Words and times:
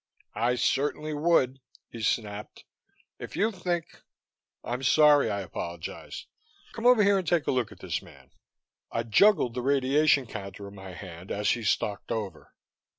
"I 0.33 0.55
certainly 0.55 1.13
would," 1.13 1.59
he 1.91 2.01
snapped. 2.01 2.65
"If 3.19 3.35
you 3.35 3.51
think" 3.51 4.01
"I'm 4.63 4.81
sorry," 4.81 5.29
I 5.29 5.41
apologized. 5.41 6.25
"Come 6.73 6.87
over 6.87 7.03
here 7.03 7.19
and 7.19 7.27
take 7.27 7.45
a 7.45 7.51
look 7.51 7.71
at 7.71 7.81
this 7.81 8.01
man." 8.01 8.31
I 8.91 9.03
juggled 9.03 9.53
the 9.53 9.61
radiation 9.61 10.25
counter 10.25 10.67
in 10.67 10.73
my 10.73 10.93
hand 10.93 11.29
as 11.29 11.51
he 11.51 11.61
stalked 11.61 12.11
over. 12.11 12.55